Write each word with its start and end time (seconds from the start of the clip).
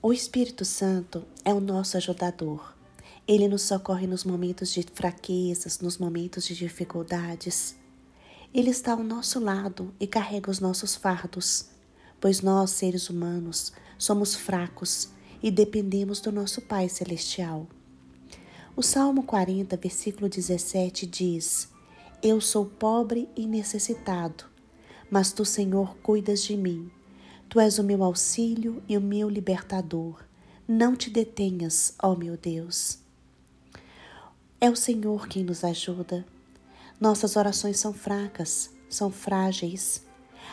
O 0.00 0.12
Espírito 0.12 0.64
Santo 0.64 1.24
é 1.44 1.52
o 1.52 1.58
nosso 1.58 1.96
ajudador. 1.96 2.72
Ele 3.26 3.48
nos 3.48 3.62
socorre 3.62 4.06
nos 4.06 4.22
momentos 4.22 4.72
de 4.72 4.86
fraquezas, 4.94 5.80
nos 5.80 5.98
momentos 5.98 6.46
de 6.46 6.54
dificuldades. 6.54 7.74
Ele 8.54 8.70
está 8.70 8.92
ao 8.92 9.02
nosso 9.02 9.40
lado 9.40 9.92
e 9.98 10.06
carrega 10.06 10.52
os 10.52 10.60
nossos 10.60 10.94
fardos, 10.94 11.70
pois 12.20 12.40
nós, 12.40 12.70
seres 12.70 13.10
humanos, 13.10 13.72
somos 13.98 14.36
fracos 14.36 15.08
e 15.42 15.50
dependemos 15.50 16.20
do 16.20 16.30
nosso 16.30 16.62
Pai 16.62 16.88
Celestial. 16.88 17.66
O 18.76 18.84
Salmo 18.84 19.24
40, 19.24 19.76
versículo 19.76 20.28
17 20.28 21.06
diz: 21.06 21.70
Eu 22.22 22.40
sou 22.40 22.64
pobre 22.64 23.28
e 23.36 23.48
necessitado, 23.48 24.44
mas 25.10 25.32
tu, 25.32 25.44
Senhor, 25.44 25.96
cuidas 25.96 26.44
de 26.44 26.56
mim. 26.56 26.88
Tu 27.48 27.58
és 27.60 27.78
o 27.78 27.82
meu 27.82 28.04
auxílio 28.04 28.82
e 28.86 28.96
o 28.96 29.00
meu 29.00 29.28
libertador. 29.28 30.22
Não 30.66 30.94
te 30.94 31.08
detenhas, 31.08 31.94
ó 32.02 32.14
meu 32.14 32.36
Deus. 32.36 32.98
É 34.60 34.68
o 34.68 34.76
Senhor 34.76 35.26
quem 35.28 35.44
nos 35.44 35.64
ajuda. 35.64 36.26
Nossas 37.00 37.36
orações 37.36 37.78
são 37.78 37.94
fracas, 37.94 38.70
são 38.90 39.10
frágeis, 39.10 40.02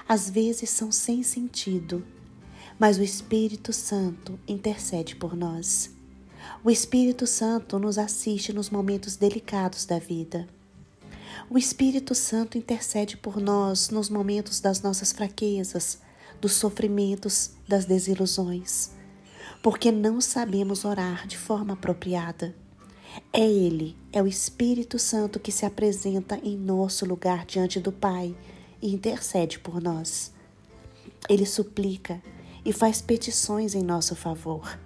às 0.08 0.30
vezes 0.30 0.70
são 0.70 0.92
sem 0.92 1.24
sentido, 1.24 2.06
mas 2.80 2.98
o 2.98 3.04
Espírito 3.04 3.74
Santo 3.74 4.40
intercede 4.48 5.16
por 5.16 5.36
nós. 5.36 5.90
O 6.64 6.70
Espírito 6.70 7.28
Santo 7.28 7.78
nos 7.78 7.98
assiste 7.98 8.54
nos 8.54 8.70
momentos 8.70 9.18
delicados 9.18 9.86
da 9.86 10.00
vida. 10.00 10.48
O 11.50 11.58
Espírito 11.58 12.16
Santo 12.16 12.58
intercede 12.58 13.18
por 13.18 13.38
nós 13.38 13.90
nos 13.90 14.10
momentos 14.10 14.60
das 14.60 14.82
nossas 14.82 15.12
fraquezas, 15.12 16.00
dos 16.46 16.54
sofrimentos, 16.54 17.54
das 17.68 17.86
desilusões, 17.86 18.92
porque 19.64 19.92
não 19.92 20.22
sabemos 20.22 20.86
orar 20.86 21.26
de 21.26 21.36
forma 21.36 21.74
apropriada. 21.74 22.56
É 23.34 23.42
Ele, 23.42 23.98
é 24.14 24.22
o 24.22 24.28
Espírito 24.28 25.00
Santo 25.00 25.40
que 25.40 25.52
se 25.52 25.66
apresenta 25.66 26.40
em 26.44 26.56
nosso 26.56 27.04
lugar 27.04 27.48
diante 27.48 27.80
do 27.80 27.92
Pai 27.92 28.38
e 28.80 28.94
intercede 28.94 29.58
por 29.58 29.82
nós. 29.82 30.32
Ele 31.28 31.48
suplica 31.48 32.22
e 32.64 32.72
faz 32.72 33.02
petições 33.02 33.74
em 33.74 33.82
nosso 33.82 34.16
favor. 34.16 34.80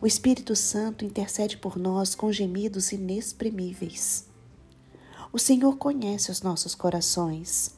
O 0.00 0.06
Espírito 0.06 0.54
Santo 0.54 1.04
intercede 1.04 1.56
por 1.56 1.76
nós 1.76 2.14
com 2.14 2.30
gemidos 2.30 2.92
inexprimíveis. 2.92 4.28
O 5.32 5.38
Senhor 5.40 5.78
conhece 5.78 6.30
os 6.30 6.42
nossos 6.42 6.76
corações, 6.76 7.72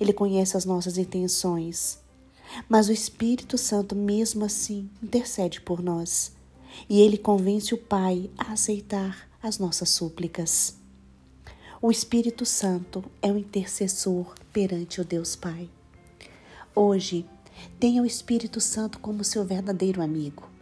Ele 0.00 0.14
conhece 0.14 0.56
as 0.56 0.64
nossas 0.64 0.96
intenções, 0.96 2.02
mas 2.68 2.88
o 2.88 2.92
Espírito 2.92 3.56
Santo, 3.58 3.94
mesmo 3.94 4.44
assim, 4.44 4.88
intercede 5.02 5.60
por 5.60 5.82
nós 5.82 6.32
e 6.88 7.00
Ele 7.00 7.16
convence 7.16 7.72
o 7.74 7.78
Pai 7.78 8.30
a 8.36 8.52
aceitar 8.52 9.28
as 9.42 9.58
nossas 9.58 9.90
súplicas. 9.90 10.76
O 11.80 11.90
Espírito 11.90 12.44
Santo 12.44 13.04
é 13.20 13.30
o 13.30 13.38
intercessor 13.38 14.34
perante 14.52 15.00
o 15.00 15.04
Deus 15.04 15.36
Pai. 15.36 15.68
Hoje, 16.74 17.26
tenha 17.78 18.02
o 18.02 18.06
Espírito 18.06 18.60
Santo 18.60 18.98
como 18.98 19.22
seu 19.22 19.44
verdadeiro 19.44 20.02
amigo 20.02 20.54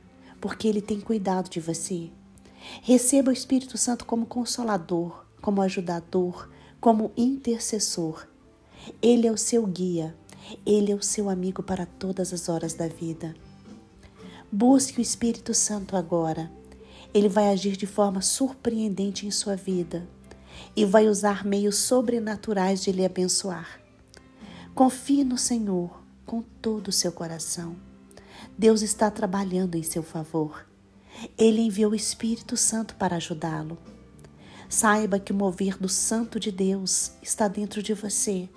porque 0.42 0.66
Ele 0.66 0.82
tem 0.82 1.00
cuidado 1.00 1.48
de 1.48 1.60
você. 1.60 2.10
Receba 2.82 3.30
o 3.30 3.32
Espírito 3.32 3.78
Santo 3.78 4.04
como 4.04 4.26
consolador, 4.26 5.24
como 5.40 5.62
ajudador, 5.62 6.50
como 6.80 7.12
intercessor. 7.16 8.26
Ele 9.00 9.28
é 9.28 9.30
o 9.30 9.38
seu 9.38 9.64
guia, 9.64 10.16
ele 10.66 10.92
é 10.92 10.94
o 10.94 11.02
seu 11.02 11.28
amigo 11.28 11.62
para 11.62 11.86
todas 11.86 12.32
as 12.32 12.48
horas 12.48 12.74
da 12.74 12.88
vida. 12.88 13.34
Busque 14.50 14.98
o 14.98 15.02
Espírito 15.02 15.54
Santo 15.54 15.96
agora. 15.96 16.50
Ele 17.14 17.28
vai 17.28 17.48
agir 17.48 17.76
de 17.76 17.86
forma 17.86 18.20
surpreendente 18.20 19.26
em 19.26 19.30
sua 19.30 19.56
vida 19.56 20.06
e 20.76 20.84
vai 20.84 21.08
usar 21.08 21.44
meios 21.44 21.76
sobrenaturais 21.76 22.82
de 22.82 22.92
lhe 22.92 23.04
abençoar. 23.04 23.80
Confie 24.74 25.24
no 25.24 25.36
Senhor 25.36 26.02
com 26.24 26.42
todo 26.42 26.88
o 26.88 26.92
seu 26.92 27.12
coração. 27.12 27.76
Deus 28.56 28.82
está 28.82 29.10
trabalhando 29.10 29.76
em 29.76 29.82
seu 29.82 30.02
favor. 30.02 30.66
Ele 31.38 31.60
enviou 31.60 31.92
o 31.92 31.96
Espírito 31.96 32.56
Santo 32.56 32.94
para 32.96 33.16
ajudá-lo. 33.16 33.78
Saiba 34.68 35.18
que 35.18 35.32
o 35.32 35.34
mover 35.34 35.78
do 35.78 35.88
Santo 35.88 36.40
de 36.40 36.50
Deus 36.50 37.12
está 37.22 37.46
dentro 37.48 37.82
de 37.82 37.92
você, 37.92 38.48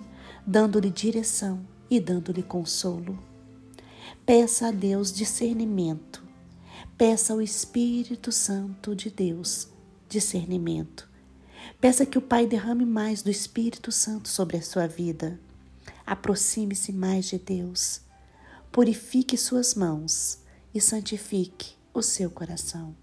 dando-lhe 0.46 0.90
direção 0.90 1.75
e 1.90 2.00
dando-lhe 2.00 2.44
consolo. 2.44 3.18
Peça 4.26 4.68
a 4.68 4.72
Deus 4.72 5.12
discernimento. 5.12 6.24
Peça 6.98 7.34
ao 7.34 7.42
Espírito 7.42 8.32
Santo 8.32 8.96
de 8.96 9.10
Deus 9.10 9.68
discernimento. 10.08 11.10
Peça 11.82 12.06
que 12.06 12.18
o 12.18 12.22
Pai 12.22 12.48
derrame 12.48 12.86
mais 12.86 13.22
do 13.22 13.30
Espírito 13.30 13.92
Santo 13.92 14.30
sobre 14.30 14.58
a 14.58 14.62
sua 14.62 14.88
vida. 14.88 15.40
Aproxime-se 16.06 16.94
mais 16.94 17.26
de 17.26 17.38
Deus 17.38 18.06
purifique 18.76 19.38
suas 19.38 19.74
mãos 19.74 20.40
e 20.74 20.82
santifique 20.82 21.78
o 21.94 22.02
seu 22.02 22.30
coração. 22.30 22.94